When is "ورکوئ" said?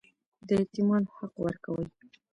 1.45-1.85